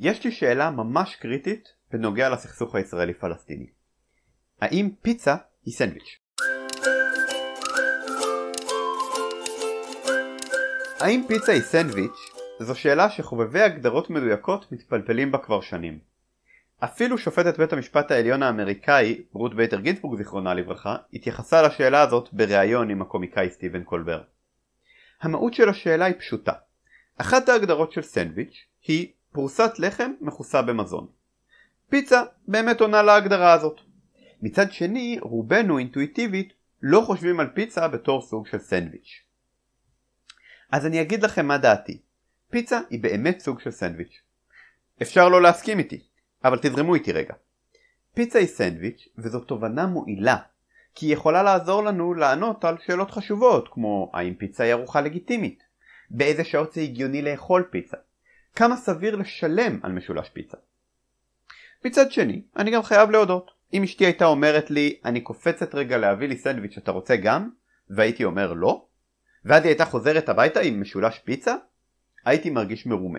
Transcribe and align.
יש 0.00 0.24
לי 0.24 0.32
שאלה 0.32 0.70
ממש 0.70 1.16
קריטית 1.16 1.68
בנוגע 1.92 2.28
לסכסוך 2.28 2.74
הישראלי-פלסטיני. 2.74 3.66
האם 4.60 4.90
פיצה 5.02 5.36
היא 5.64 5.74
סנדוויץ'? 5.74 6.18
האם 11.00 11.22
פיצה 11.28 11.52
היא 11.52 11.62
סנדוויץ' 11.62 12.18
זו 12.60 12.74
שאלה 12.74 13.10
שחובבי 13.10 13.60
הגדרות 13.60 14.10
מדויקות 14.10 14.72
מתפלפלים 14.72 15.32
בה 15.32 15.38
כבר 15.38 15.60
שנים. 15.60 15.98
אפילו 16.84 17.18
שופטת 17.18 17.58
בית 17.58 17.72
המשפט 17.72 18.10
העליון 18.10 18.42
האמריקאי, 18.42 19.22
רות 19.32 19.54
ביידר 19.54 19.80
גינסבורג 19.80 20.18
זיכרונה 20.18 20.54
לברכה, 20.54 20.96
התייחסה 21.12 21.62
לשאלה 21.62 22.02
הזאת 22.02 22.28
בריאיון 22.32 22.90
עם 22.90 23.02
הקומיקאי 23.02 23.50
סטיבן 23.50 23.84
קולבר. 23.84 24.22
המהות 25.20 25.54
של 25.54 25.68
השאלה 25.68 26.04
היא 26.04 26.14
פשוטה. 26.18 26.52
אחת 27.16 27.48
ההגדרות 27.48 27.92
של 27.92 28.02
סנדוויץ' 28.02 28.66
היא 28.86 29.12
פרוסת 29.38 29.78
לחם 29.78 30.12
מכוסה 30.20 30.62
במזון. 30.62 31.06
פיצה 31.90 32.22
באמת 32.48 32.80
עונה 32.80 33.02
להגדרה 33.02 33.52
הזאת. 33.52 33.80
מצד 34.42 34.72
שני, 34.72 35.18
רובנו 35.22 35.78
אינטואיטיבית 35.78 36.52
לא 36.82 37.02
חושבים 37.06 37.40
על 37.40 37.46
פיצה 37.54 37.88
בתור 37.88 38.22
סוג 38.22 38.46
של 38.46 38.58
סנדוויץ'. 38.58 39.22
אז 40.70 40.86
אני 40.86 41.00
אגיד 41.00 41.22
לכם 41.22 41.46
מה 41.46 41.58
דעתי. 41.58 42.00
פיצה 42.50 42.80
היא 42.90 43.02
באמת 43.02 43.40
סוג 43.40 43.60
של 43.60 43.70
סנדוויץ'. 43.70 44.20
אפשר 45.02 45.28
לא 45.28 45.42
להסכים 45.42 45.78
איתי, 45.78 46.02
אבל 46.44 46.58
תזרמו 46.62 46.94
איתי 46.94 47.12
רגע. 47.12 47.34
פיצה 48.14 48.38
היא 48.38 48.48
סנדוויץ' 48.48 49.08
וזו 49.18 49.40
תובנה 49.40 49.86
מועילה, 49.86 50.36
כי 50.94 51.06
היא 51.06 51.12
יכולה 51.12 51.42
לעזור 51.42 51.84
לנו 51.84 52.14
לענות 52.14 52.64
על 52.64 52.76
שאלות 52.86 53.10
חשובות, 53.10 53.68
כמו 53.72 54.10
האם 54.14 54.34
פיצה 54.34 54.64
היא 54.64 54.72
ארוחה 54.72 55.00
לגיטימית? 55.00 55.62
באיזה 56.10 56.44
שעות 56.44 56.72
זה 56.72 56.80
הגיוני 56.80 57.22
לאכול 57.22 57.68
פיצה? 57.70 57.96
כמה 58.58 58.76
סביר 58.76 59.16
לשלם 59.16 59.80
על 59.82 59.92
משולש 59.92 60.28
פיצה? 60.28 60.56
מצד 61.84 62.12
שני, 62.12 62.42
אני 62.56 62.70
גם 62.70 62.82
חייב 62.82 63.10
להודות. 63.10 63.50
אם 63.72 63.82
אשתי 63.82 64.04
הייתה 64.04 64.24
אומרת 64.24 64.70
לי, 64.70 65.00
אני 65.04 65.20
קופצת 65.20 65.74
רגע 65.74 65.98
להביא 65.98 66.28
לי 66.28 66.36
סנדוויץ' 66.36 66.78
אתה 66.78 66.90
רוצה 66.90 67.16
גם? 67.16 67.50
והייתי 67.90 68.24
אומר 68.24 68.52
לא? 68.52 68.86
ואז 69.44 69.62
היא 69.62 69.70
הייתה 69.70 69.84
חוזרת 69.84 70.28
הביתה 70.28 70.60
עם 70.60 70.80
משולש 70.80 71.18
פיצה? 71.18 71.54
הייתי 72.24 72.50
מרגיש 72.50 72.86
מרומה. 72.86 73.18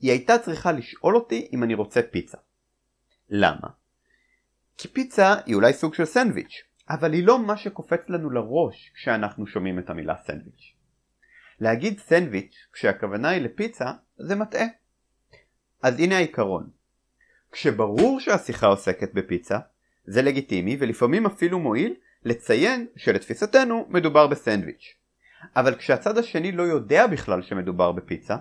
היא 0.00 0.10
הייתה 0.10 0.38
צריכה 0.38 0.72
לשאול 0.72 1.16
אותי 1.16 1.48
אם 1.52 1.62
אני 1.62 1.74
רוצה 1.74 2.02
פיצה. 2.02 2.38
למה? 3.28 3.68
כי 4.78 4.88
פיצה 4.88 5.34
היא 5.46 5.54
אולי 5.54 5.72
סוג 5.72 5.94
של 5.94 6.04
סנדוויץ', 6.04 6.62
אבל 6.90 7.12
היא 7.12 7.26
לא 7.26 7.38
מה 7.38 7.56
שקופץ 7.56 8.08
לנו 8.08 8.30
לראש 8.30 8.92
כשאנחנו 8.94 9.46
שומעים 9.46 9.78
את 9.78 9.90
המילה 9.90 10.14
סנדוויץ'. 10.26 10.73
להגיד 11.60 11.98
סנדוויץ' 11.98 12.66
כשהכוונה 12.72 13.28
היא 13.28 13.42
לפיצה 13.42 13.92
זה 14.18 14.36
מטעה. 14.36 14.66
אז 15.82 16.00
הנה 16.00 16.16
העיקרון. 16.16 16.70
כשברור 17.52 18.20
שהשיחה 18.20 18.66
עוסקת 18.66 19.14
בפיצה, 19.14 19.58
זה 20.04 20.22
לגיטימי 20.22 20.76
ולפעמים 20.80 21.26
אפילו 21.26 21.58
מועיל 21.58 21.94
לציין 22.24 22.86
שלתפיסתנו 22.96 23.86
מדובר 23.88 24.26
בסנדוויץ'. 24.26 24.94
אבל 25.56 25.74
כשהצד 25.74 26.18
השני 26.18 26.52
לא 26.52 26.62
יודע 26.62 27.06
בכלל 27.06 27.42
שמדובר 27.42 27.92
בפיצה, 27.92 28.36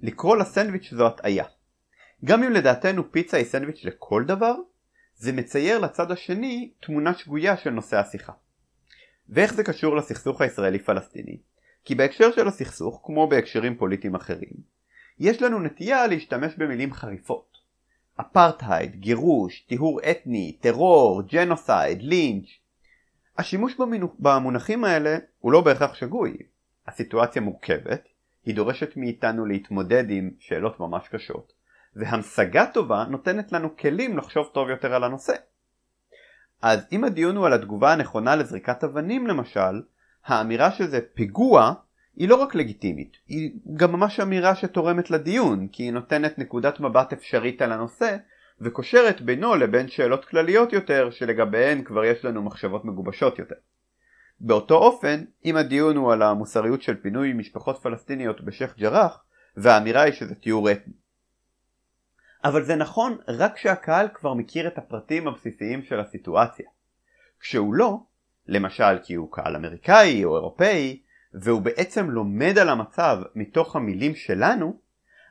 לקרוא 0.00 0.36
לסנדוויץ' 0.36 0.90
זו 0.94 1.06
הטעיה. 1.06 1.44
גם 2.24 2.42
אם 2.42 2.52
לדעתנו 2.52 3.12
פיצה 3.12 3.36
היא 3.36 3.46
סנדוויץ' 3.46 3.84
לכל 3.84 4.24
דבר, 4.26 4.54
זה 5.14 5.32
מצייר 5.32 5.78
לצד 5.78 6.10
השני 6.10 6.72
תמונה 6.80 7.14
שגויה 7.14 7.56
של 7.56 7.70
נושא 7.70 7.96
השיחה. 7.96 8.32
ואיך 9.28 9.54
זה 9.54 9.64
קשור 9.64 9.96
לסכסוך 9.96 10.40
הישראלי-פלסטיני? 10.40 11.51
כי 11.84 11.94
בהקשר 11.94 12.32
של 12.32 12.48
הסכסוך, 12.48 13.00
כמו 13.04 13.28
בהקשרים 13.28 13.76
פוליטיים 13.76 14.14
אחרים, 14.14 14.72
יש 15.18 15.42
לנו 15.42 15.58
נטייה 15.58 16.06
להשתמש 16.06 16.54
במילים 16.56 16.92
חריפות. 16.92 17.58
אפרטהייד, 18.20 18.96
גירוש, 18.96 19.60
טיהור 19.60 20.00
אתני, 20.10 20.58
טרור, 20.60 21.22
ג'נוסייד, 21.22 22.02
לינץ'. 22.02 22.46
השימוש 23.38 23.74
במונחים 24.18 24.84
האלה 24.84 25.16
הוא 25.38 25.52
לא 25.52 25.60
בהכרח 25.60 25.94
שגוי. 25.94 26.36
הסיטואציה 26.86 27.42
מורכבת, 27.42 28.08
היא 28.44 28.54
דורשת 28.54 28.96
מאיתנו 28.96 29.46
להתמודד 29.46 30.04
עם 30.10 30.30
שאלות 30.38 30.80
ממש 30.80 31.08
קשות, 31.08 31.52
והמשגה 31.96 32.66
טובה 32.66 33.04
נותנת 33.10 33.52
לנו 33.52 33.76
כלים 33.76 34.16
לחשוב 34.16 34.46
טוב 34.54 34.68
יותר 34.68 34.94
על 34.94 35.04
הנושא. 35.04 35.34
אז 36.62 36.86
אם 36.92 37.04
הדיון 37.04 37.36
הוא 37.36 37.46
על 37.46 37.52
התגובה 37.52 37.92
הנכונה 37.92 38.36
לזריקת 38.36 38.84
אבנים 38.84 39.26
למשל, 39.26 39.82
האמירה 40.26 40.70
שזה 40.70 41.00
פיגוע 41.14 41.72
היא 42.16 42.28
לא 42.28 42.36
רק 42.36 42.54
לגיטימית, 42.54 43.16
היא 43.28 43.52
גם 43.76 43.92
ממש 43.92 44.20
אמירה 44.20 44.54
שתורמת 44.54 45.10
לדיון, 45.10 45.68
כי 45.68 45.82
היא 45.82 45.92
נותנת 45.92 46.38
נקודת 46.38 46.80
מבט 46.80 47.12
אפשרית 47.12 47.62
על 47.62 47.72
הנושא, 47.72 48.16
וקושרת 48.60 49.20
בינו 49.20 49.54
לבין 49.54 49.88
שאלות 49.88 50.24
כלליות 50.24 50.72
יותר 50.72 51.10
שלגביהן 51.10 51.84
כבר 51.84 52.04
יש 52.04 52.24
לנו 52.24 52.42
מחשבות 52.42 52.84
מגובשות 52.84 53.38
יותר. 53.38 53.54
באותו 54.40 54.74
אופן, 54.74 55.24
אם 55.44 55.56
הדיון 55.56 55.96
הוא 55.96 56.12
על 56.12 56.22
המוסריות 56.22 56.82
של 56.82 56.96
פינוי 57.02 57.32
משפחות 57.32 57.78
פלסטיניות 57.82 58.40
בשייח' 58.40 58.76
ג'ראח, 58.78 59.24
והאמירה 59.56 60.02
היא 60.02 60.12
שזה 60.12 60.34
תיאור 60.34 60.70
אתני. 60.70 60.92
אבל 62.44 62.64
זה 62.64 62.76
נכון 62.76 63.18
רק 63.28 63.54
כשהקהל 63.54 64.08
כבר 64.14 64.34
מכיר 64.34 64.68
את 64.68 64.78
הפרטים 64.78 65.28
הבסיסיים 65.28 65.82
של 65.82 66.00
הסיטואציה. 66.00 66.66
כשהוא 67.40 67.74
לא, 67.74 67.98
למשל 68.48 68.98
כי 69.02 69.14
הוא 69.14 69.32
קהל 69.32 69.56
אמריקאי 69.56 70.24
או 70.24 70.36
אירופאי, 70.36 71.00
והוא 71.34 71.62
בעצם 71.62 72.10
לומד 72.10 72.58
על 72.58 72.68
המצב 72.68 73.18
מתוך 73.34 73.76
המילים 73.76 74.14
שלנו, 74.14 74.76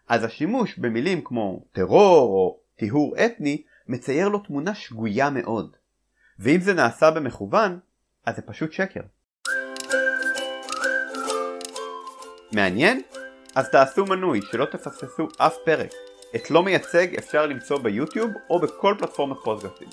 אז 0.10 0.24
השימוש 0.24 0.78
במילים 0.78 1.22
כמו 1.24 1.66
טרור 1.72 2.34
או 2.34 2.60
טיהור 2.76 3.16
אתני 3.26 3.64
מצייר 3.88 4.28
לו 4.28 4.40
תמונה 4.40 4.76
שגויה 4.76 5.30
מאוד. 5.30 5.76
ואם 6.40 6.60
זה 6.60 6.74
נעשה 6.74 7.12
במכוון, 7.12 7.80
אז 8.26 8.36
זה 8.36 8.42
פשוט 8.42 8.72
שקר. 8.72 9.02
מעניין? 12.54 13.02
אז 13.56 13.70
תעשו 13.70 14.06
מנוי 14.06 14.42
שלא 14.42 14.66
תפספסו 14.66 15.28
אף 15.38 15.56
פרק. 15.66 15.92
את 16.36 16.52
לא 16.52 16.64
מייצג 16.64 17.16
אפשר 17.18 17.46
למצוא 17.46 17.80
ביוטיוב 17.80 18.32
או 18.50 18.60
בכל 18.60 18.96
פלטפורמת 19.00 19.38
פודקאסטים. 19.44 19.88